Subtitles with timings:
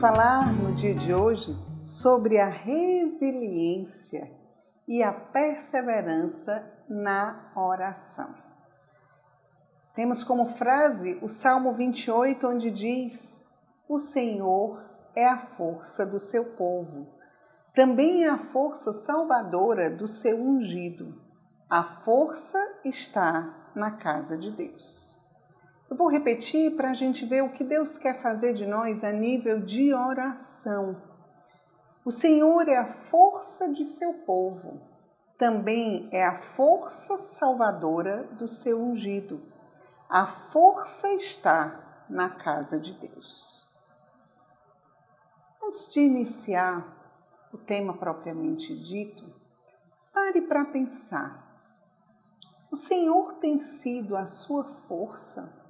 [0.00, 1.56] falar no dia de hoje
[1.86, 4.30] sobre a resiliência
[4.86, 8.34] e a perseverança na oração.
[9.94, 13.42] Temos como frase o Salmo 28, onde diz:
[13.88, 14.84] O Senhor
[15.14, 17.06] é a força do seu povo,
[17.74, 21.14] também é a força salvadora do seu ungido.
[21.70, 25.15] A força está na casa de Deus.
[25.88, 29.12] Eu vou repetir para a gente ver o que Deus quer fazer de nós a
[29.12, 31.00] nível de oração.
[32.04, 34.80] O Senhor é a força de seu povo,
[35.38, 39.40] também é a força salvadora do seu ungido.
[40.08, 43.68] A força está na casa de Deus.
[45.62, 46.84] Antes de iniciar
[47.52, 49.24] o tema propriamente dito,
[50.12, 51.44] pare para pensar.
[52.72, 55.65] O Senhor tem sido a sua força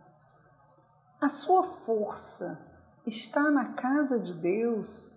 [1.20, 2.59] a sua força
[3.06, 5.11] está na casa de Deus,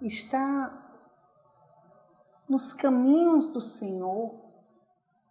[0.00, 0.78] está
[2.48, 4.34] nos caminhos do Senhor.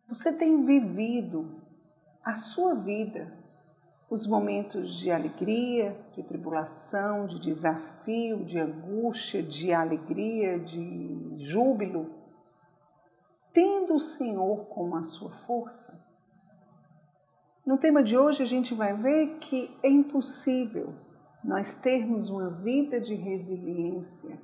[0.08, 1.62] Você tem vivido
[2.24, 3.34] a sua vida,
[4.10, 12.14] os momentos de alegria, de tribulação, de desafio, de angústia, de alegria, de júbilo,
[13.54, 16.01] tendo o Senhor como a sua força.
[17.66, 20.96] No tema de hoje, a gente vai ver que é impossível
[21.44, 24.36] nós termos uma vida de resiliência.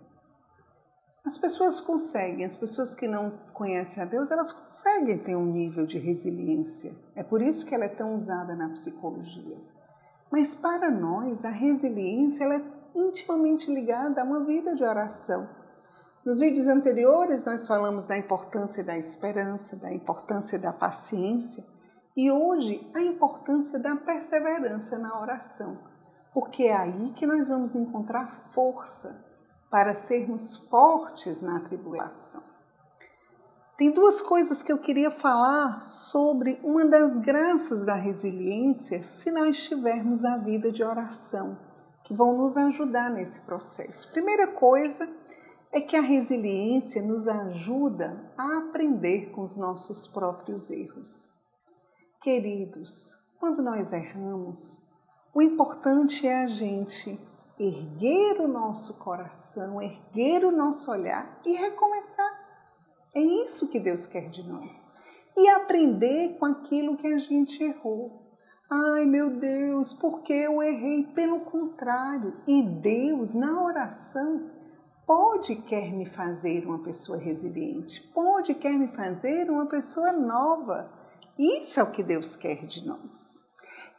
[1.26, 5.86] As pessoas conseguem, as pessoas que não conhecem a Deus, elas conseguem ter um nível
[5.88, 6.96] de resiliência.
[7.16, 9.58] É por isso que ela é tão usada na psicologia.
[10.32, 12.62] Mas para nós, a resiliência ela é
[12.96, 15.50] intimamente ligada a uma vida de oração.
[16.24, 21.64] Nos vídeos anteriores, nós falamos da importância da esperança, da importância da paciência.
[22.18, 25.78] E hoje a importância da perseverança na oração,
[26.34, 29.24] porque é aí que nós vamos encontrar força
[29.70, 32.42] para sermos fortes na tribulação.
[33.78, 39.56] Tem duas coisas que eu queria falar sobre uma das graças da resiliência se nós
[39.70, 41.56] tivermos a vida de oração,
[42.04, 44.12] que vão nos ajudar nesse processo.
[44.12, 45.08] Primeira coisa
[45.72, 51.37] é que a resiliência nos ajuda a aprender com os nossos próprios erros.
[52.28, 54.84] Queridos, quando nós erramos,
[55.34, 57.18] o importante é a gente
[57.58, 62.38] erguer o nosso coração, erguer o nosso olhar e recomeçar.
[63.16, 64.76] É isso que Deus quer de nós.
[65.38, 68.36] E aprender com aquilo que a gente errou.
[68.70, 71.04] Ai meu Deus, porque eu errei?
[71.16, 74.52] Pelo contrário, e Deus, na oração,
[75.06, 81.07] pode quer me fazer uma pessoa resiliente, pode quer me fazer uma pessoa nova
[81.38, 83.40] isso é o que Deus quer de nós.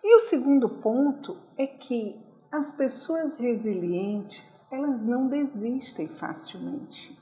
[0.02, 7.18] E o segundo ponto é que as pessoas resilientes, elas não desistem facilmente.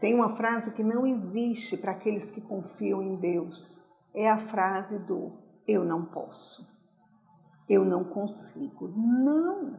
[0.00, 3.82] Tem uma frase que não existe para aqueles que confiam em Deus.
[4.14, 5.32] É a frase do
[5.66, 6.66] eu não posso.
[7.68, 8.88] Eu não consigo.
[8.88, 9.78] Não.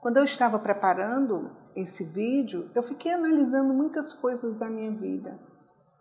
[0.00, 5.38] Quando eu estava preparando esse vídeo, eu fiquei analisando muitas coisas da minha vida.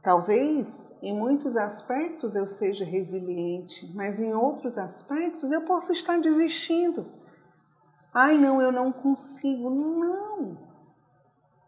[0.02, 7.06] Talvez em muitos aspectos eu seja resiliente, mas em outros aspectos eu posso estar desistindo.
[8.14, 9.70] Ai, não, eu não consigo.
[9.70, 10.58] Não!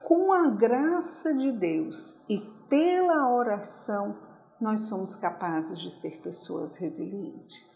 [0.03, 4.18] Com a graça de Deus e pela oração,
[4.59, 7.70] nós somos capazes de ser pessoas resilientes.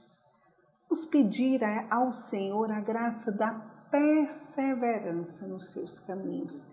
[0.90, 3.52] Vamos pedir ao Senhor a graça da
[3.92, 6.66] perseverança nos seus caminhos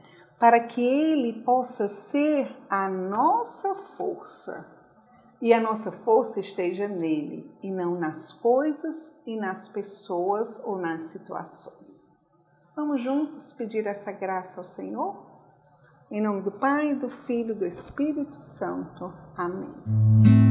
[0.42, 4.66] para que Ele possa ser a nossa força
[5.40, 11.02] e a nossa força esteja nele e não nas coisas e nas pessoas ou nas
[11.02, 12.10] situações.
[12.74, 15.14] Vamos juntos pedir essa graça ao Senhor?
[16.10, 19.14] Em nome do Pai, do Filho e do Espírito Santo.
[19.36, 19.72] Amém.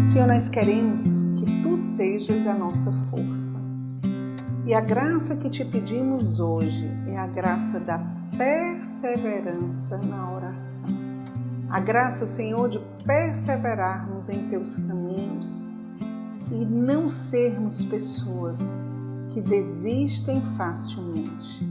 [0.10, 1.04] Senhor, nós queremos
[1.38, 3.60] que Tu sejas a nossa força.
[4.66, 10.90] E a graça que te pedimos hoje é a graça da perseverança na oração.
[11.70, 15.68] A graça, Senhor, de perseverarmos em teus caminhos
[16.52, 18.58] e não sermos pessoas
[19.34, 21.66] que desistem facilmente.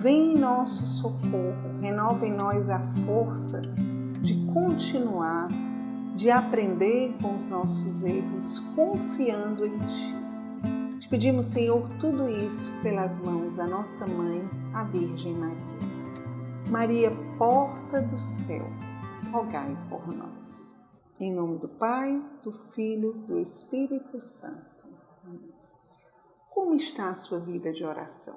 [0.00, 3.60] Vem em nosso socorro, renova em nós a força
[4.22, 5.48] de continuar,
[6.16, 10.16] de aprender com os nossos erros, confiando em Ti.
[11.00, 14.42] Te pedimos, Senhor, tudo isso pelas mãos da nossa mãe,
[14.72, 15.69] a Virgem Maria.
[16.70, 18.64] Maria, porta do céu,
[19.32, 20.72] rogai por nós.
[21.18, 24.86] Em nome do Pai, do Filho, do Espírito Santo.
[26.48, 28.36] Como está a sua vida de oração?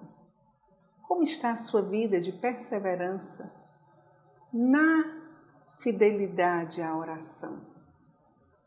[1.03, 3.53] Como está a sua vida de perseverança
[4.51, 5.21] na
[5.83, 7.61] fidelidade à oração?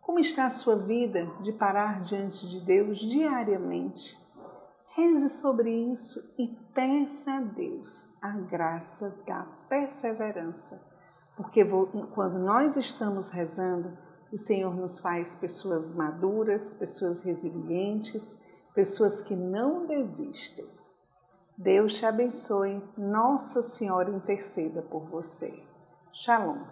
[0.01, 4.17] Como está a sua vida de parar diante de Deus diariamente?
[4.97, 10.81] Reze sobre isso e peça a Deus a graça da perseverança,
[11.37, 11.63] porque
[12.15, 13.93] quando nós estamos rezando,
[14.33, 18.23] o Senhor nos faz pessoas maduras, pessoas resilientes,
[18.75, 20.67] pessoas que não desistem.
[21.59, 22.83] Deus te abençoe.
[22.97, 25.63] Nossa Senhora interceda por você.
[26.11, 26.65] Shalom.